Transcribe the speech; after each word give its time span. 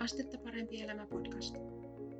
Astetta 0.00 0.38
parempi 0.38 0.82
elämä 0.82 1.06
podcast. 1.06 1.56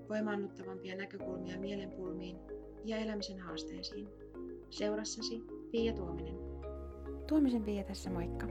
Voimaannuttavampia 0.09 0.97
näkökulmia 0.97 1.59
mielenpulmiin 1.59 2.37
ja 2.85 2.97
elämisen 2.97 3.39
haasteisiin. 3.39 4.09
Seurassasi 4.71 5.43
Pia 5.71 5.93
Tuominen. 5.93 6.35
Tuomisen 7.27 7.65
Pia 7.65 7.85
tässä 7.85 8.11
moikka. 8.11 8.47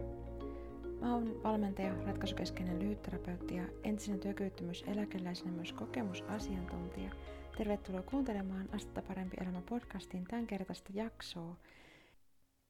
Mä 1.02 1.14
oon 1.14 1.44
valmentaja, 1.44 2.04
ratkaisukeskeinen 2.06 2.80
lyhytterapeutti 2.80 3.56
ja 3.56 3.64
entisenä 3.84 4.18
työkyvyttömyyseläkeläisenä 4.18 5.52
myös 5.52 5.74
kokemusasiantuntija. 5.74 7.12
Tervetuloa 7.58 8.02
kuuntelemaan 8.02 8.70
Astetta 8.76 9.02
parempi 9.02 9.38
elämä 9.42 9.62
podcastin 9.70 10.24
tämänkertaista 10.24 10.90
jaksoa. 10.94 11.56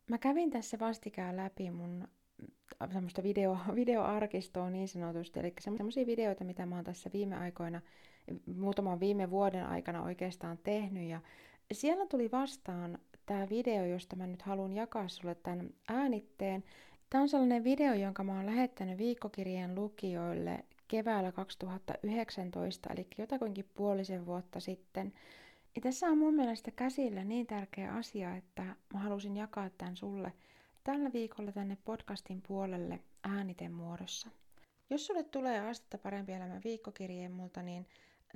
Mä 0.10 0.18
kävin 0.18 0.50
tässä 0.52 0.80
vastikään 0.80 1.38
läpi 1.38 1.72
mun 1.72 2.08
semmoista 2.94 3.24
video, 3.24 3.58
videoarkistoa 3.76 4.70
niin 4.70 4.88
sanotusti, 4.88 5.40
eli 5.40 5.54
semmoisia 5.60 6.06
videoita, 6.06 6.44
mitä 6.44 6.66
mä 6.66 6.76
oon 6.76 6.84
tässä 6.84 7.10
viime 7.14 7.36
aikoina, 7.36 7.82
muutaman 8.56 9.00
viime 9.00 9.30
vuoden 9.30 9.66
aikana 9.66 10.04
oikeastaan 10.04 10.58
tehnyt, 10.58 11.10
ja 11.10 11.22
siellä 11.72 12.06
tuli 12.06 12.32
vastaan 12.32 13.00
tämä 13.26 13.50
video, 13.50 13.86
josta 13.86 14.16
mä 14.16 14.28
nyt 14.28 14.42
haluan 14.42 14.74
jakaa 14.74 15.08
sulle 15.08 15.36
tämän 15.36 15.70
äänitteen. 15.88 16.64
Tämä 17.10 17.22
on 17.22 17.30
sellainen 17.30 17.64
video, 17.64 17.94
jonka 17.94 18.24
mä 18.24 18.36
oon 18.36 18.46
lähettänyt 18.46 18.98
viikkokirjeen 18.98 19.76
lukijoille 19.76 20.66
keväällä 20.88 21.32
2019, 21.32 22.90
eli 22.94 23.08
jotakuinkin 23.18 23.70
puolisen 23.74 24.26
vuotta 24.26 24.60
sitten. 24.60 25.14
Ja 25.76 25.82
tässä 25.82 26.08
on 26.08 26.18
mun 26.18 26.34
mielestä 26.34 26.72
käsillä 26.72 27.24
niin 27.24 27.48
tärkeä 27.48 27.94
asia, 27.94 28.36
että 28.36 28.64
mä 28.94 29.00
halusin 29.00 29.38
jakaa 29.38 29.70
tämän 29.78 29.98
sulle 29.98 30.34
tällä 30.90 31.14
viikolla 31.14 31.52
tänne 31.52 31.78
podcastin 31.86 32.42
puolelle 32.48 33.00
ääniten 33.24 33.72
muodossa. 33.72 34.30
Jos 34.90 35.06
sulle 35.06 35.24
tulee 35.24 35.70
Astetta 35.70 35.98
parempi 35.98 36.34
elämä 36.34 36.62
viikkokirjeen 36.64 37.32
multa, 37.32 37.62
niin 37.64 37.88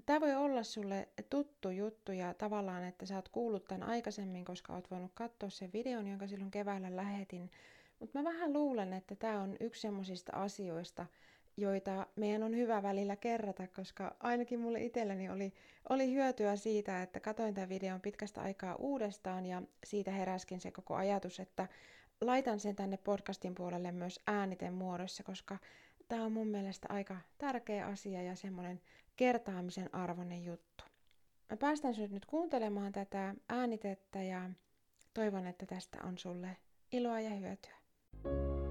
tämä 0.05 0.21
voi 0.21 0.35
olla 0.35 0.63
sulle 0.63 1.07
tuttu 1.29 1.69
juttu 1.69 2.11
ja 2.11 2.33
tavallaan, 2.33 2.83
että 2.83 3.05
sä 3.05 3.15
oot 3.15 3.29
kuullut 3.29 3.67
tämän 3.67 3.89
aikaisemmin, 3.89 4.45
koska 4.45 4.73
oot 4.73 4.91
voinut 4.91 5.11
katsoa 5.13 5.49
sen 5.49 5.73
videon, 5.73 6.07
jonka 6.07 6.27
silloin 6.27 6.51
keväällä 6.51 6.95
lähetin. 6.95 7.51
Mutta 7.99 8.19
mä 8.19 8.23
vähän 8.23 8.53
luulen, 8.53 8.93
että 8.93 9.15
tämä 9.15 9.41
on 9.41 9.57
yksi 9.59 9.81
semmoisista 9.81 10.31
asioista, 10.35 11.05
joita 11.57 12.07
meidän 12.15 12.43
on 12.43 12.55
hyvä 12.55 12.83
välillä 12.83 13.15
kerrata, 13.15 13.67
koska 13.67 14.15
ainakin 14.19 14.59
mulle 14.59 14.83
itselleni 14.83 15.29
oli, 15.29 15.53
oli 15.89 16.13
hyötyä 16.13 16.55
siitä, 16.55 17.01
että 17.01 17.19
katoin 17.19 17.53
tämän 17.53 17.69
videon 17.69 18.01
pitkästä 18.01 18.41
aikaa 18.41 18.75
uudestaan 18.75 19.45
ja 19.45 19.61
siitä 19.85 20.11
heräskin 20.11 20.59
se 20.59 20.71
koko 20.71 20.95
ajatus, 20.95 21.39
että 21.39 21.67
laitan 22.21 22.59
sen 22.59 22.75
tänne 22.75 22.97
podcastin 22.97 23.55
puolelle 23.55 23.91
myös 23.91 24.19
ääniten 24.27 24.73
muodossa, 24.73 25.23
koska 25.23 25.57
tämä 26.07 26.25
on 26.25 26.31
mun 26.31 26.47
mielestä 26.47 26.87
aika 26.89 27.17
tärkeä 27.37 27.87
asia 27.87 28.21
ja 28.21 28.35
semmoinen 28.35 28.81
kertaamisen 29.15 29.95
arvoinen 29.95 30.45
juttu. 30.45 30.83
Mä 31.49 31.57
päästän 31.57 31.93
sinut 31.95 32.11
nyt 32.11 32.25
kuuntelemaan 32.25 32.91
tätä 32.91 33.35
äänitettä 33.49 34.23
ja 34.23 34.49
toivon, 35.13 35.47
että 35.47 35.65
tästä 35.65 35.97
on 36.03 36.17
sulle 36.17 36.57
iloa 36.91 37.19
ja 37.19 37.29
hyötyä. 37.29 38.62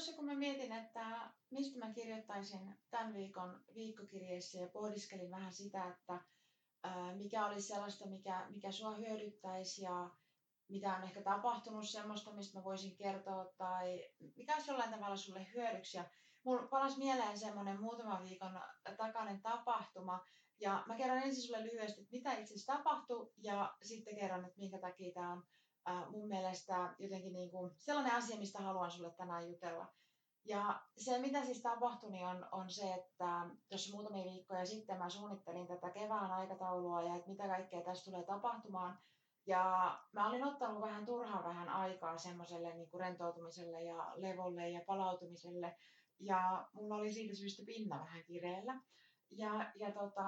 Tuossa 0.00 0.16
kun 0.16 0.24
mä 0.24 0.34
mietin, 0.34 0.72
että 0.72 1.30
mistä 1.50 1.78
mä 1.78 1.92
kirjoittaisin 1.92 2.78
tämän 2.90 3.14
viikon 3.14 3.60
viikkokirjeessä 3.74 4.58
ja 4.58 4.66
pohdiskelin 4.68 5.30
vähän 5.30 5.52
sitä, 5.52 5.84
että 5.88 6.20
mikä 7.14 7.46
olisi 7.46 7.68
sellaista, 7.68 8.06
mikä, 8.06 8.46
mikä 8.50 8.72
sua 8.72 8.94
hyödyttäisi 8.94 9.82
ja 9.82 10.10
mitä 10.68 10.96
on 10.96 11.02
ehkä 11.02 11.22
tapahtunut 11.22 11.88
semmoista, 11.88 12.32
mistä 12.32 12.58
mä 12.58 12.64
voisin 12.64 12.96
kertoa 12.96 13.52
tai 13.58 14.10
mikä 14.36 14.54
olisi 14.54 14.70
jollain 14.70 14.90
tavalla 14.90 15.16
sulle 15.16 15.46
hyödyksi. 15.54 15.96
Ja 15.96 16.04
mulla 16.44 16.66
palasi 16.66 16.98
mieleen 16.98 17.38
semmoinen 17.38 17.80
muutaman 17.80 18.24
viikon 18.24 18.60
takainen 18.96 19.40
tapahtuma 19.42 20.24
ja 20.60 20.84
mä 20.86 20.96
kerron 20.96 21.22
ensin 21.22 21.42
sulle 21.42 21.64
lyhyesti, 21.64 22.00
että 22.00 22.16
mitä 22.16 22.32
itse 22.32 22.54
asiassa 22.54 22.72
tapahtui 22.72 23.32
ja 23.36 23.76
sitten 23.82 24.16
kerron, 24.16 24.44
että 24.44 24.58
minkä 24.58 24.78
takia 24.78 25.12
tämä 25.12 25.32
on 25.32 25.42
äh, 25.88 26.10
mun 26.10 26.28
mielestä 26.28 26.94
jotenkin 26.98 27.32
niin 27.32 27.50
kuin 27.50 27.70
sellainen 27.76 28.14
asia, 28.14 28.36
mistä 28.36 28.62
haluan 28.62 28.90
sulle 28.90 29.10
tänään 29.10 29.48
jutella. 29.48 29.86
Ja 30.44 30.82
se, 30.96 31.18
mitä 31.18 31.44
siis 31.44 31.62
tapahtui, 31.62 32.10
niin 32.10 32.26
on, 32.26 32.46
on 32.52 32.70
se, 32.70 32.94
että 32.94 33.46
tuossa 33.68 33.96
muutamia 33.96 34.24
viikkoja 34.24 34.66
sitten 34.66 34.98
mä 34.98 35.10
suunnittelin 35.10 35.66
tätä 35.66 35.90
kevään 35.90 36.32
aikataulua 36.32 37.02
ja 37.02 37.14
että 37.14 37.30
mitä 37.30 37.46
kaikkea 37.46 37.80
tässä 37.80 38.04
tulee 38.04 38.22
tapahtumaan. 38.22 38.98
Ja 39.46 39.98
mä 40.12 40.28
olin 40.28 40.44
ottanut 40.44 40.80
vähän 40.80 41.06
turhaan 41.06 41.44
vähän 41.44 41.68
aikaa 41.68 42.18
semmoiselle 42.18 42.74
niin 42.74 42.90
kuin 42.90 43.00
rentoutumiselle 43.00 43.82
ja 43.82 44.12
levolle 44.16 44.70
ja 44.70 44.80
palautumiselle. 44.86 45.76
Ja 46.18 46.68
mulla 46.72 46.94
oli 46.94 47.12
siitä 47.12 47.34
syystä 47.34 47.62
pinna 47.66 48.00
vähän 48.00 48.24
kireellä. 48.24 48.80
Ja, 49.30 49.72
ja 49.74 49.92
tota, 49.92 50.22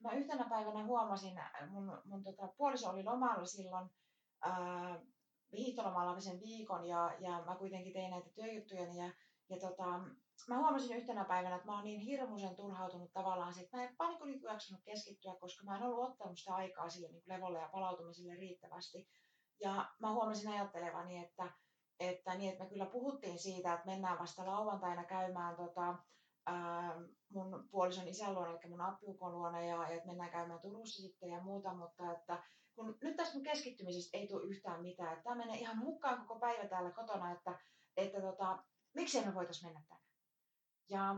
mä 0.00 0.12
yhtenä 0.12 0.44
päivänä 0.48 0.84
huomasin, 0.84 1.40
mun, 1.68 2.02
mun 2.04 2.24
tota, 2.24 2.48
puoliso 2.48 2.90
oli 2.90 3.04
lomalla 3.04 3.46
silloin, 3.46 3.90
ää, 4.44 5.00
hiihtolomalla 5.52 6.20
sen 6.20 6.40
viikon 6.40 6.84
ja, 6.88 7.16
ja 7.18 7.42
mä 7.46 7.56
kuitenkin 7.56 7.92
tein 7.92 8.10
näitä 8.10 8.30
työjuttuja 8.30 8.82
ja, 8.82 9.12
ja 9.48 9.60
tota, 9.60 10.00
mä 10.48 10.58
huomasin 10.58 10.96
yhtenä 10.96 11.24
päivänä, 11.24 11.56
että 11.56 11.66
mä 11.66 11.74
oon 11.74 11.84
niin 11.84 12.00
hirmuisen 12.00 12.56
turhautunut 12.56 13.12
tavallaan 13.12 13.60
että 13.60 13.76
mä 13.76 13.82
en 13.82 13.96
vaan 13.98 14.18
niin 14.24 14.42
jaksanut 14.42 14.84
keskittyä, 14.84 15.36
koska 15.40 15.64
mä 15.64 15.76
en 15.76 15.82
ollut 15.82 16.10
ottanut 16.10 16.38
sitä 16.38 16.54
aikaa 16.54 16.90
sille 16.90 17.08
niin 17.08 17.22
levolle 17.26 17.58
ja 17.58 17.68
palautumiselle 17.68 18.34
riittävästi. 18.34 19.08
Ja 19.60 19.90
mä 19.98 20.12
huomasin 20.12 20.52
ajattelevani, 20.52 21.18
että, 21.18 21.52
että, 22.00 22.34
niin, 22.34 22.52
että 22.52 22.64
me 22.64 22.70
kyllä 22.70 22.86
puhuttiin 22.86 23.38
siitä, 23.38 23.74
että 23.74 23.86
mennään 23.86 24.18
vasta 24.18 24.46
lauantaina 24.46 25.04
käymään 25.04 25.56
tota, 25.56 25.94
ää, 26.46 26.94
mun 27.28 27.68
puolison 27.70 28.08
isän 28.08 28.34
luona, 28.34 28.50
eli 28.50 28.70
mun 28.70 28.80
appiukon 28.80 29.32
luona, 29.32 29.60
ja, 29.60 29.76
ja 29.76 29.88
että 29.88 30.06
mennään 30.06 30.30
käymään 30.30 30.60
Turussa 30.60 31.02
sitten 31.02 31.28
ja 31.28 31.42
muuta, 31.42 31.74
mutta 31.74 32.12
että 32.12 32.42
kun 32.74 32.98
nyt 33.02 33.16
tästä 33.16 33.40
keskittymisestä 33.40 34.18
ei 34.18 34.28
tule 34.28 34.46
yhtään 34.46 34.82
mitään. 34.82 35.22
Tämä 35.22 35.36
menee 35.36 35.58
ihan 35.58 35.80
hukkaan 35.80 36.26
koko 36.26 36.40
päivä 36.40 36.68
täällä 36.68 36.90
kotona, 36.90 37.32
että, 37.32 37.58
että 37.96 38.20
tota, 38.20 38.64
miksei 38.94 39.24
me 39.24 39.34
voitaisiin 39.34 39.66
mennä 39.66 39.82
tänään. 39.88 40.04
Ja 40.88 41.14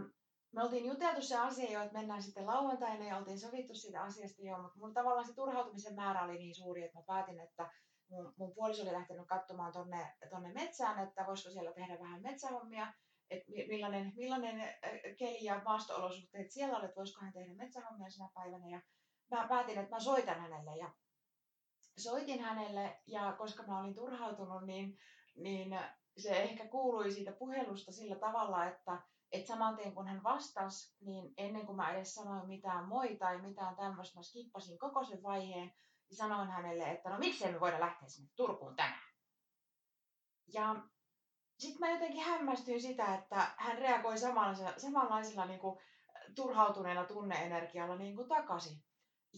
me 0.53 0.62
oltiin 0.62 0.87
juteltu 0.87 1.22
se 1.22 1.37
asia 1.37 1.72
jo, 1.72 1.83
että 1.83 1.99
mennään 1.99 2.22
sitten 2.22 2.47
lauantaina 2.47 3.05
ja 3.05 3.17
oltiin 3.17 3.41
sovittu 3.41 3.75
siitä 3.75 4.03
asiasta 4.03 4.43
jo, 4.43 4.59
mutta 4.59 4.78
mun 4.78 4.94
tavallaan 4.94 5.27
se 5.27 5.34
turhautumisen 5.34 5.94
määrä 5.94 6.22
oli 6.22 6.39
niin 6.39 6.55
suuri, 6.55 6.84
että 6.84 6.99
mä 6.99 7.05
päätin, 7.06 7.41
että 7.41 7.71
mun, 8.09 8.34
mun 8.37 8.55
puoliso 8.55 8.83
oli 8.83 8.93
lähtenyt 8.93 9.27
katsomaan 9.27 9.73
tonne, 9.73 10.17
tonne 10.31 10.53
metsään, 10.53 11.09
että 11.09 11.27
voisiko 11.27 11.50
siellä 11.50 11.73
tehdä 11.73 11.99
vähän 11.99 12.23
metsähommia, 12.23 12.93
että 13.31 13.53
millainen, 13.69 14.12
millainen 14.17 14.75
keli 15.19 15.44
ja 15.44 15.62
maasto-olosuhteet 15.65 16.50
siellä 16.50 16.78
oli, 16.78 16.84
että 16.84 16.97
voisiko 16.97 17.21
hän 17.21 17.33
tehdä 17.33 17.55
metsähommia 17.55 18.11
sinä 18.11 18.28
päivänä. 18.34 18.69
Ja 18.69 18.81
mä 19.31 19.49
päätin, 19.49 19.78
että 19.78 19.97
mä 19.97 20.00
soitan 20.00 20.41
hänelle 20.41 20.77
ja 20.77 20.91
soitin 21.98 22.40
hänelle 22.40 23.00
ja 23.06 23.32
koska 23.32 23.62
mä 23.62 23.80
olin 23.80 23.94
turhautunut, 23.94 24.66
niin, 24.66 24.98
niin 25.36 25.78
se 26.18 26.42
ehkä 26.42 26.68
kuului 26.68 27.12
siitä 27.12 27.32
puhelusta 27.32 27.92
sillä 27.92 28.16
tavalla, 28.16 28.66
että, 28.66 29.02
saman 29.44 29.76
tien 29.76 29.94
kun 29.94 30.08
hän 30.08 30.22
vastasi, 30.22 30.96
niin 31.00 31.34
ennen 31.36 31.66
kuin 31.66 31.76
mä 31.76 31.90
edes 31.92 32.14
sanoin 32.14 32.48
mitään 32.48 32.88
moi 32.88 33.16
tai 33.16 33.42
mitään 33.42 33.76
tämmöistä, 33.76 34.18
mä 34.18 34.22
skippasin 34.22 34.78
koko 34.78 35.04
sen 35.04 35.22
vaiheen 35.22 35.72
ja 36.10 36.16
sanoin 36.16 36.50
hänelle, 36.50 36.90
että 36.90 37.10
no 37.10 37.18
miksei 37.18 37.52
me 37.52 37.60
voida 37.60 37.80
lähteä 37.80 38.08
sinne 38.08 38.30
Turkuun 38.36 38.76
tänään. 38.76 39.00
Ja 40.52 40.76
sitten 41.58 41.80
mä 41.80 41.90
jotenkin 41.90 42.24
hämmästyin 42.24 42.82
sitä, 42.82 43.14
että 43.14 43.50
hän 43.56 43.78
reagoi 43.78 44.18
samanlaisella, 44.18 44.78
samanlaisella 44.78 45.46
niin 45.46 45.60
kuin, 45.60 45.78
turhautuneella 46.34 47.04
tunneenergialla 47.04 47.96
niin 47.96 48.16
kuin 48.16 48.28
takaisin. 48.28 48.82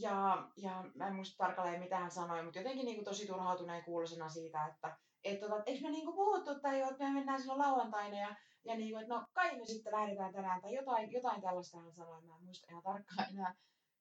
Ja, 0.01 0.49
ja 0.57 0.85
mä 0.95 1.07
en 1.07 1.15
muista 1.15 1.45
tarkalleen 1.45 1.81
mitä 1.81 1.99
hän 1.99 2.11
sanoi, 2.11 2.43
mutta 2.43 2.59
jotenkin 2.59 2.85
niin 2.85 2.97
kuin 2.97 3.05
tosi 3.05 3.27
turhautuneen 3.27 3.85
kuulosena 3.85 4.29
siitä, 4.29 4.67
että 4.67 4.97
et, 5.25 5.41
tota, 5.41 5.63
eikö 5.67 5.83
me 5.83 5.91
niin 5.91 6.05
kuin 6.05 6.17
puhuttu 6.17 6.61
tai 6.61 6.81
jo, 6.81 6.91
että 6.91 7.05
me 7.05 7.11
mennään 7.11 7.41
silloin 7.41 7.59
lauantaina 7.59 8.21
ja, 8.21 8.37
ja 8.65 8.77
niin 8.77 8.91
kuin, 8.91 9.03
että 9.03 9.15
no 9.15 9.27
kai 9.33 9.59
me 9.59 9.65
sitten 9.65 9.93
lähdetään 9.93 10.33
tänään 10.33 10.61
tai 10.61 10.75
jotain, 10.75 11.13
jotain 11.13 11.41
tällaista 11.41 11.79
hän 11.79 11.93
sanoi, 11.93 12.23
mä 12.23 12.37
en 12.37 12.45
muista 12.45 12.67
ihan 12.71 12.83
tarkkaan 12.83 13.29
enää. 13.31 13.55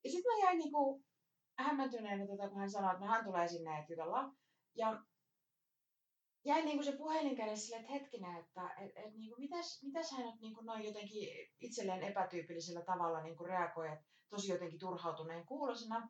Ja 0.03 0.11
sitten 0.11 0.33
mä 0.33 0.45
jäin 0.45 0.57
niin 0.57 0.71
kuin 0.71 1.05
hämmentyneenä, 1.57 2.27
tota, 2.27 2.49
kun 2.49 2.59
hän 2.59 2.71
sanoi, 2.71 2.93
että 2.93 3.05
no, 3.05 3.11
hän 3.11 3.23
tulee 3.23 3.47
sinne, 3.47 3.79
että 3.79 3.93
jutellaan. 3.93 4.37
Ja 4.75 5.03
jäi 6.47 6.65
niin 6.65 6.83
se 6.83 6.91
puhelin 6.91 7.35
kädessä 7.35 7.65
sille, 7.65 7.79
että 7.79 7.91
hetkinen, 7.91 8.37
että 8.37 8.73
et, 8.81 8.91
et, 8.95 9.15
niin 9.15 9.29
kuin 9.29 9.39
mitäs, 9.39 9.83
mitäs 9.83 10.11
hän 10.11 10.25
nyt 10.25 10.41
niin 10.41 10.55
kuin 10.55 10.65
noin 10.65 10.83
jotenkin 10.83 11.29
itselleen 11.59 12.03
epätyypillisellä 12.03 12.81
tavalla 12.81 13.21
niin 13.21 13.37
kuin 13.37 13.49
reagoi, 13.49 13.87
että 13.87 14.05
tosi 14.29 14.51
jotenkin 14.51 14.79
turhautuneen 14.79 15.45
kuulosena. 15.45 16.09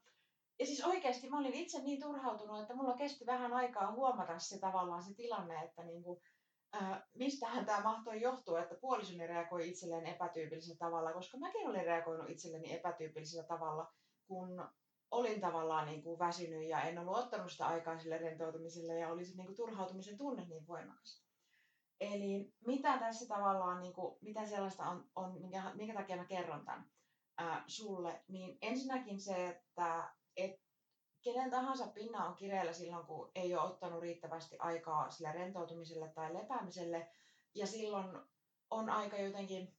Ja 0.60 0.66
siis 0.66 0.86
oikeasti 0.86 1.30
mä 1.30 1.40
olin 1.40 1.54
itse 1.54 1.82
niin 1.82 2.02
turhautunut, 2.02 2.62
että 2.62 2.76
mulla 2.76 2.98
kesti 2.98 3.26
vähän 3.26 3.54
aikaa 3.54 3.92
huomata 3.92 4.40
se 4.40 4.60
tavallaan 4.60 5.04
se 5.04 5.14
tilanne, 5.14 5.64
että 5.64 5.84
niin 5.84 6.04
kuin, 6.04 6.22
äh, 6.76 7.04
mistähän 7.14 7.66
tämä 7.66 7.84
mahtoi 7.84 8.22
johtua, 8.22 8.62
että 8.62 8.76
puolisoni 8.76 9.28
reagoi 9.28 9.70
itselleen 9.70 10.06
epätyypillisellä 10.06 10.78
tavalla, 10.78 11.14
koska 11.14 11.38
mäkin 11.38 11.68
olin 11.68 11.86
reagoinut 11.86 12.30
itselleni 12.30 12.74
epätyypillisellä 12.74 13.48
tavalla, 13.48 13.94
kun 14.28 14.68
olin 15.12 15.42
tavallaan 15.42 15.86
niin 15.86 16.04
kuin 16.04 16.20
väsynyt 16.20 16.70
ja 16.70 16.82
en 16.82 17.00
ollut 17.00 17.18
ottanut 17.18 17.52
sitä 17.52 17.68
aikaa 17.68 18.00
sille 18.00 18.18
rentoutumiselle 18.18 19.00
ja 19.00 19.10
oli 19.10 19.26
se 19.26 19.36
niin 19.36 19.46
kuin 19.46 19.56
turhautumisen 19.56 20.18
tunne 20.18 20.46
niin 20.46 20.68
voimakas. 20.68 21.24
Eli 22.00 22.54
mitä 22.66 22.98
tässä 22.98 23.28
tavallaan, 23.28 23.82
niin 23.82 23.94
kuin, 23.94 24.18
mitä 24.22 24.46
sellaista 24.46 24.84
on, 24.84 25.10
on 25.16 25.42
minkä, 25.42 25.72
minkä 25.76 25.94
takia 25.94 26.16
mä 26.16 26.26
kerron 26.26 26.66
tämän 26.66 26.92
ää, 27.38 27.64
sulle, 27.68 28.24
niin 28.28 28.58
ensinnäkin 28.62 29.20
se, 29.20 29.50
että 29.50 30.14
et 30.36 30.62
kenen 31.22 31.52
tahansa 31.52 31.88
pinna 31.88 32.26
on 32.26 32.36
kireellä 32.36 32.74
silloin, 32.74 33.06
kun 33.06 33.32
ei 33.36 33.56
ole 33.56 33.64
ottanut 33.64 34.02
riittävästi 34.02 34.56
aikaa 34.60 35.12
sille 35.12 35.32
rentoutumiselle 35.32 36.10
tai 36.10 36.34
lepäämiselle, 36.34 37.12
ja 37.56 37.68
silloin 37.68 38.18
on 38.70 38.90
aika 38.90 39.18
jotenkin 39.18 39.78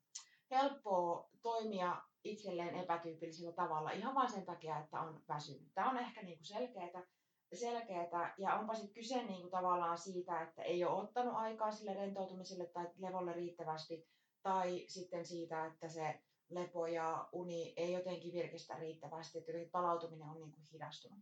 helppoa 0.51 1.31
toimia 1.43 2.03
itselleen 2.25 2.75
epätyypillisellä 2.75 3.53
tavalla 3.53 3.91
ihan 3.91 4.15
vain 4.15 4.31
sen 4.31 4.47
takia, 4.47 4.79
että 4.79 5.01
on 5.01 5.23
väsynyt. 5.29 5.75
Tämä 5.75 5.91
on 5.91 5.99
ehkä 5.99 6.23
niin 6.23 6.39
kuin 6.39 6.47
selkeää, 6.47 7.07
selkeätä 7.55 8.35
ja 8.39 8.55
onpa 8.55 8.75
sitten 8.75 8.95
kyse 8.95 9.23
niin 9.23 9.41
kuin 9.41 9.51
tavallaan 9.51 9.99
siitä, 9.99 10.43
että 10.43 10.63
ei 10.63 10.85
ole 10.85 11.03
ottanut 11.03 11.35
aikaa 11.37 11.73
sille 11.73 11.95
rentoutumiselle 11.95 12.67
tai 12.67 12.87
levolle 12.99 13.33
riittävästi 13.33 14.09
tai 14.43 14.85
sitten 14.89 15.27
siitä, 15.27 15.67
että 15.67 15.89
se 15.89 16.21
lepo 16.51 16.87
ja 16.87 17.29
uni 17.33 17.73
ei 17.77 17.93
jotenkin 17.93 18.33
virkistä 18.33 18.75
riittävästi, 18.75 19.39
että 19.39 19.53
palautuminen 19.73 20.29
on 20.29 20.41
niin 20.41 20.53
kuin 20.53 20.65
hidastunut. 20.73 21.19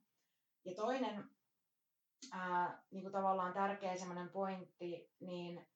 Ja 0.64 0.74
toinen 0.74 1.30
ää, 2.32 2.84
kuin 3.02 3.12
tavallaan 3.12 3.52
tärkeä 3.52 3.96
pointti, 4.32 5.10
niin 5.20 5.66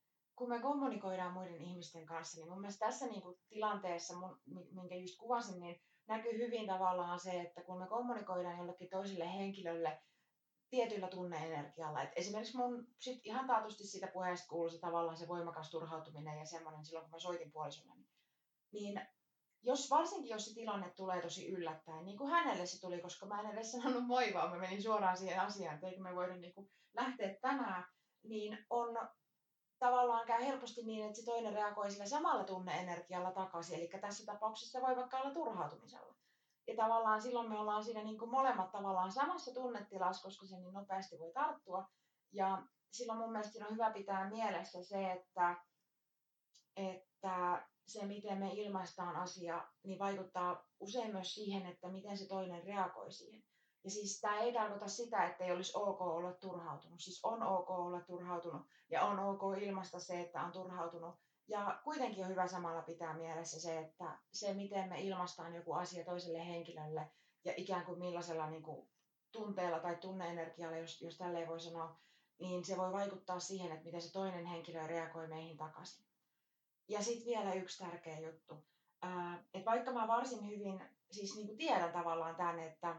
kun 0.40 0.48
me 0.48 0.60
kommunikoidaan 0.60 1.32
muiden 1.32 1.60
ihmisten 1.60 2.06
kanssa, 2.06 2.40
niin 2.40 2.48
mun 2.48 2.60
mielestä 2.60 2.86
tässä 2.86 3.06
niin 3.06 3.22
kuin 3.22 3.38
tilanteessa, 3.48 4.16
mun, 4.16 4.40
minkä 4.72 4.94
just 4.94 5.18
kuvasin, 5.18 5.60
niin 5.60 5.80
näkyy 6.06 6.38
hyvin 6.38 6.66
tavallaan 6.66 7.20
se, 7.20 7.40
että 7.40 7.62
kun 7.62 7.78
me 7.78 7.86
kommunikoidaan 7.86 8.58
jollekin 8.58 8.90
toiselle 8.90 9.32
henkilölle 9.32 10.02
tietyllä 10.70 11.08
tunneenergialla. 11.08 12.02
Et 12.02 12.12
esimerkiksi 12.16 12.56
mun 12.56 12.86
sit 12.98 13.20
ihan 13.26 13.46
taatusti 13.46 13.84
siitä 13.84 14.06
puheesta 14.06 14.48
kuului 14.48 14.70
se 14.70 14.78
tavallaan 14.78 15.16
se 15.16 15.28
voimakas 15.28 15.70
turhautuminen 15.70 16.38
ja 16.38 16.46
semmoinen 16.46 16.84
silloin, 16.84 17.04
kun 17.04 17.10
mä 17.10 17.18
soitin 17.18 17.52
puolisolle. 17.52 17.94
Niin 18.72 19.00
jos, 19.62 19.90
varsinkin 19.90 20.30
jos 20.30 20.44
se 20.44 20.54
tilanne 20.54 20.90
tulee 20.90 21.22
tosi 21.22 21.48
yllättäen, 21.48 22.04
niin 22.04 22.18
kuin 22.18 22.30
hänelle 22.30 22.66
se 22.66 22.80
tuli, 22.80 23.00
koska 23.00 23.26
mä 23.26 23.40
en 23.40 23.46
edes 23.46 23.72
sanonut 23.72 24.06
moi, 24.06 24.34
vaan 24.34 24.50
mä 24.50 24.58
menin 24.58 24.82
suoraan 24.82 25.16
siihen 25.16 25.40
asiaan, 25.40 25.74
että 25.74 25.86
eikö 25.86 26.02
me 26.02 26.14
voida 26.14 26.36
niin 26.36 26.54
kuin 26.54 26.70
lähteä 26.94 27.34
tänään, 27.34 27.84
niin 28.22 28.66
on 28.70 29.08
tavallaan 29.80 30.26
käy 30.26 30.46
helposti 30.46 30.82
niin, 30.82 31.06
että 31.06 31.18
se 31.18 31.24
toinen 31.24 31.52
reagoi 31.52 31.90
sillä 31.90 32.06
samalla 32.06 32.44
tunneenergialla 32.44 33.30
takaisin. 33.32 33.78
Eli 33.78 33.88
tässä 34.00 34.26
tapauksessa 34.26 34.80
voi 34.80 34.96
vaikka 34.96 35.18
olla 35.18 35.34
turhautumisella. 35.34 36.14
Ja 36.66 36.76
tavallaan 36.76 37.22
silloin 37.22 37.48
me 37.48 37.58
ollaan 37.58 37.84
siinä 37.84 38.02
niin 38.02 38.18
kuin 38.18 38.30
molemmat 38.30 38.70
tavallaan 38.70 39.12
samassa 39.12 39.54
tunnetilassa, 39.54 40.22
koska 40.22 40.46
se 40.46 40.56
niin 40.56 40.74
nopeasti 40.74 41.18
voi 41.18 41.32
tarttua. 41.32 41.88
Ja 42.32 42.62
silloin 42.92 43.18
mun 43.18 43.32
mielestä 43.32 43.66
on 43.66 43.72
hyvä 43.72 43.90
pitää 43.90 44.30
mielessä 44.30 44.82
se, 44.82 45.12
että, 45.12 45.56
että 46.76 47.66
se, 47.86 48.06
miten 48.06 48.38
me 48.38 48.52
ilmaistaan 48.52 49.16
asia, 49.16 49.68
niin 49.82 49.98
vaikuttaa 49.98 50.64
usein 50.80 51.12
myös 51.12 51.34
siihen, 51.34 51.66
että 51.66 51.88
miten 51.88 52.18
se 52.18 52.28
toinen 52.28 52.64
reagoi 52.64 53.12
siihen. 53.12 53.42
Ja 53.84 53.90
siis 53.90 54.20
tämä 54.20 54.38
ei 54.38 54.52
tarkoita 54.52 54.88
sitä, 54.88 55.26
että 55.26 55.44
ei 55.44 55.52
olisi 55.52 55.72
ok 55.74 56.00
olla 56.00 56.32
turhautunut. 56.32 57.00
Siis 57.00 57.20
on 57.22 57.42
ok 57.42 57.70
olla 57.70 58.00
turhautunut 58.00 58.62
ja 58.90 59.02
on 59.02 59.18
ok 59.18 59.42
ilmaista 59.60 60.00
se, 60.00 60.20
että 60.20 60.42
on 60.42 60.52
turhautunut. 60.52 61.14
Ja 61.48 61.80
kuitenkin 61.84 62.24
on 62.24 62.30
hyvä 62.30 62.46
samalla 62.46 62.82
pitää 62.82 63.14
mielessä 63.14 63.60
se, 63.60 63.78
että 63.78 64.18
se 64.32 64.54
miten 64.54 64.88
me 64.88 65.00
ilmaistaan 65.00 65.54
joku 65.54 65.72
asia 65.72 66.04
toiselle 66.04 66.46
henkilölle 66.46 67.10
ja 67.44 67.52
ikään 67.56 67.86
kuin 67.86 67.98
millaisella 67.98 68.50
niin 68.50 68.62
kuin, 68.62 68.88
tunteella 69.32 69.78
tai 69.78 69.96
tunneenergialla, 69.96 70.76
jos, 70.76 71.02
jos 71.02 71.18
tälleen 71.18 71.48
voi 71.48 71.60
sanoa, 71.60 71.96
niin 72.38 72.64
se 72.64 72.76
voi 72.76 72.92
vaikuttaa 72.92 73.40
siihen, 73.40 73.72
että 73.72 73.84
miten 73.84 74.02
se 74.02 74.12
toinen 74.12 74.46
henkilö 74.46 74.86
reagoi 74.86 75.26
meihin 75.26 75.56
takaisin. 75.56 76.06
Ja 76.88 77.02
sitten 77.02 77.26
vielä 77.26 77.54
yksi 77.54 77.84
tärkeä 77.84 78.20
juttu. 78.20 78.54
että 79.54 79.70
vaikka 79.70 79.92
mä 79.92 80.08
varsin 80.08 80.46
hyvin, 80.46 80.82
siis 81.10 81.36
niin 81.36 81.46
kuin 81.46 81.58
tiedän 81.58 81.92
tavallaan 81.92 82.36
tämän, 82.36 82.58
että 82.58 82.96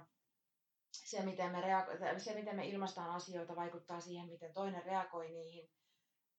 se 0.92 1.22
miten, 1.22 1.52
me 1.52 1.62
reago- 1.62 2.20
se, 2.20 2.34
miten 2.34 2.56
me 2.56 2.66
ilmaistaan 2.66 3.10
asioita, 3.10 3.56
vaikuttaa 3.56 4.02
siihen, 4.02 4.30
miten 4.30 4.54
toinen 4.54 4.86
reagoi 4.86 5.30
niihin, 5.30 5.70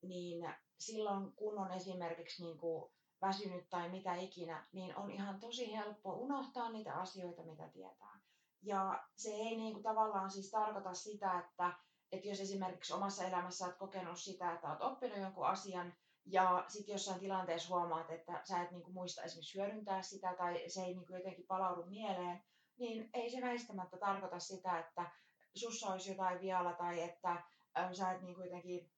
niin 0.02 0.54
silloin 0.78 1.32
kun 1.32 1.58
on 1.58 1.72
esimerkiksi 1.72 2.42
niin 2.42 2.58
kuin 2.58 2.92
väsynyt 3.20 3.70
tai 3.70 3.88
mitä 3.88 4.14
ikinä, 4.14 4.66
niin 4.72 4.96
on 4.96 5.10
ihan 5.10 5.40
tosi 5.40 5.76
helppo 5.76 6.12
unohtaa 6.12 6.72
niitä 6.72 6.94
asioita, 6.94 7.42
mitä 7.42 7.68
tietää. 7.68 8.20
Ja 8.62 9.08
se 9.16 9.30
ei 9.30 9.56
niin 9.56 9.72
kuin 9.72 9.82
tavallaan 9.82 10.30
siis 10.30 10.50
tarkoita 10.50 10.94
sitä, 10.94 11.38
että, 11.38 11.72
että 12.12 12.28
jos 12.28 12.40
esimerkiksi 12.40 12.92
omassa 12.92 13.24
elämässä 13.24 13.64
olet 13.64 13.76
kokenut 13.76 14.18
sitä, 14.18 14.52
että 14.52 14.68
olet 14.68 14.80
oppinut 14.80 15.18
jonkun 15.18 15.46
asian, 15.46 15.94
ja 16.26 16.64
sitten 16.68 16.92
jossain 16.92 17.20
tilanteessa 17.20 17.74
huomaat, 17.74 18.10
että 18.10 18.40
sä 18.44 18.62
et 18.62 18.70
niin 18.70 18.82
kuin 18.82 18.94
muista 18.94 19.22
esimerkiksi 19.22 19.58
hyödyntää 19.58 20.02
sitä, 20.02 20.34
tai 20.38 20.68
se 20.68 20.82
ei 20.82 20.94
niin 20.94 21.06
kuin 21.06 21.18
jotenkin 21.18 21.46
palaudu 21.46 21.84
mieleen, 21.86 22.42
niin 22.78 23.10
ei 23.14 23.30
se 23.30 23.40
väistämättä 23.40 23.96
tarkoita 23.96 24.38
sitä, 24.38 24.78
että 24.78 25.10
sussa 25.54 25.92
olisi 25.92 26.10
jotain 26.10 26.40
vialla 26.40 26.72
tai 26.72 27.02
että 27.02 27.42
sä 27.92 28.12
et 28.12 28.22
niin 28.22 28.34
kuitenkin 28.34 28.90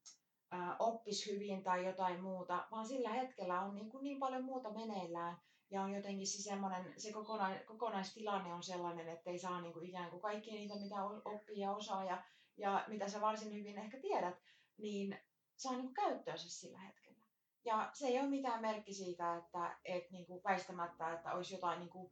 oppis 0.79 1.27
hyvin 1.27 1.63
tai 1.63 1.87
jotain 1.87 2.23
muuta, 2.23 2.67
vaan 2.71 2.87
sillä 2.87 3.09
hetkellä 3.09 3.61
on 3.61 3.75
niin, 3.75 3.91
kuin 3.91 4.05
niin 4.05 4.21
paljon 4.21 4.45
muuta 4.45 4.71
meneillään 4.71 5.37
ja 5.71 5.83
on 5.83 5.93
jotenkin 5.95 6.27
se 6.27 6.43
semmoinen, 6.43 6.95
se 6.97 7.13
kokona, 7.13 7.51
kokonaistilanne 7.67 8.55
on 8.55 8.63
sellainen, 8.63 9.09
että 9.09 9.31
ei 9.31 9.39
saa 9.39 9.61
niin 9.61 9.73
kuin 9.73 9.87
ikään 9.89 10.11
kuin 10.11 10.23
kaikkia 10.23 10.55
niitä, 10.55 10.75
mitä 10.75 11.05
oppii 11.25 11.59
ja 11.59 11.73
osaa 11.73 12.05
ja, 12.05 12.25
ja 12.57 12.85
mitä 12.89 13.09
sä 13.09 13.21
varsin 13.21 13.55
hyvin 13.55 13.79
ehkä 13.79 14.01
tiedät, 14.01 14.35
niin 14.79 15.19
saa 15.57 15.73
niin 15.73 15.83
kuin 15.83 15.95
käyttöönsä 15.95 16.51
sillä 16.51 16.79
hetkellä. 16.79 17.25
Ja 17.65 17.91
se 17.93 18.07
ei 18.07 18.21
ole 18.21 18.29
mitään 18.29 18.61
merkki 18.61 18.95
siitä, 18.95 19.37
että 19.37 19.79
et 19.85 20.11
niin 20.11 20.27
kuin 20.27 20.45
väistämättä, 20.45 21.13
että 21.13 21.33
olisi 21.33 21.55
jotain 21.55 21.81
niin 21.81 21.91
kuin 21.91 22.11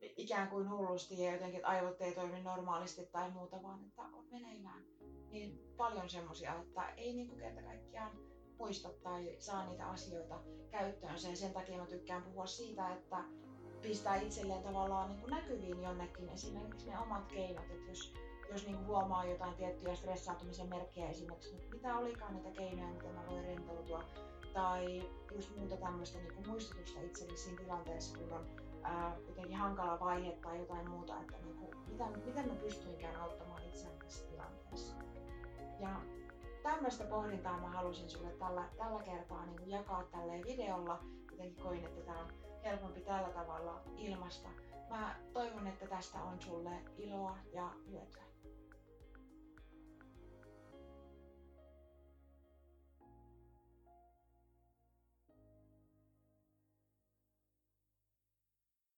ikään 0.00 0.48
kuin 0.48 0.70
hullusti 0.70 1.22
ja 1.22 1.32
jotenkin, 1.32 1.56
että 1.56 1.68
aivot 1.68 2.00
ei 2.00 2.14
toimi 2.14 2.42
normaalisti 2.42 3.06
tai 3.06 3.30
muuta, 3.30 3.62
vaan 3.62 3.84
että 3.84 4.02
on 4.02 4.24
meneillään 4.30 4.84
niin 5.30 5.74
paljon 5.76 6.08
semmoisia, 6.08 6.54
että 6.54 6.88
ei 6.88 7.12
niin 7.12 7.28
kuin 7.28 7.40
kerta 7.40 7.62
kaikkiaan 7.62 8.10
muista 8.58 8.88
tai 9.02 9.36
saa 9.38 9.66
niitä 9.66 9.86
asioita 9.86 10.40
käyttöönsä. 10.70 11.28
Ja 11.28 11.36
sen 11.36 11.52
takia 11.52 11.78
mä 11.78 11.86
tykkään 11.86 12.22
puhua 12.22 12.46
siitä, 12.46 12.94
että 12.94 13.24
pistää 13.82 14.16
itselleen 14.16 14.62
tavallaan 14.62 15.08
niin 15.08 15.20
kuin 15.20 15.30
näkyviin 15.30 15.82
jonnekin 15.82 16.28
esimerkiksi 16.28 16.90
ne 16.90 16.98
omat 16.98 17.32
keinot, 17.32 17.70
että 17.70 17.90
jos, 17.90 18.14
jos 18.52 18.66
niin 18.66 18.86
huomaa 18.86 19.24
jotain 19.24 19.54
tiettyjä 19.54 19.94
stressaantumisen 19.94 20.68
merkkejä 20.68 21.10
esimerkiksi, 21.10 21.54
että 21.54 21.76
mitä 21.76 21.98
olikaan 21.98 22.34
niitä 22.34 22.50
keinoja, 22.50 22.88
miten 22.88 23.14
mä 23.14 23.26
voin 23.30 23.44
rentoutua, 23.44 24.04
tai 24.54 25.10
just 25.34 25.56
muuta 25.56 25.76
tämmöistä 25.76 26.18
niin 26.18 26.34
kuin 26.34 26.48
muistutusta 26.48 27.00
itselle 27.00 27.36
siinä 27.36 27.62
tilanteessa, 27.62 28.18
kun 28.18 28.32
on 28.32 28.46
ää, 28.86 29.16
jotenkin 29.28 29.56
hankala 29.56 30.00
vaihe 30.00 30.32
tai 30.32 30.58
jotain 30.58 30.90
muuta, 30.90 31.20
että 31.20 31.36
niin 31.44 31.56
kuin, 31.56 31.78
mitä, 31.88 32.04
miten 32.26 32.48
mä 32.48 32.54
pystyinkään 32.54 33.16
auttamaan 33.16 33.62
itseäni 33.62 33.98
tässä 33.98 34.26
tilanteessa. 34.26 34.96
Ja 35.80 36.00
tämmöistä 36.62 37.04
pohdintaa 37.04 37.60
mä 37.60 37.68
halusin 37.68 38.10
sulle 38.10 38.30
tällä, 38.30 38.64
tällä 38.76 39.02
kertaa 39.02 39.46
niin 39.46 39.56
kuin 39.56 39.70
jakaa 39.70 40.04
tälle 40.04 40.42
videolla. 40.46 40.98
Jotenkin 41.30 41.62
koin, 41.62 41.84
että 41.84 42.00
tämä 42.00 42.20
on 42.20 42.32
helpompi 42.64 43.00
tällä 43.00 43.28
tavalla 43.28 43.80
ilmasta. 43.96 44.48
Mä 44.90 45.16
toivon, 45.32 45.66
että 45.66 45.86
tästä 45.86 46.22
on 46.22 46.40
sulle 46.40 46.70
iloa 46.96 47.36
ja 47.52 47.70
hyötyä. 47.90 48.22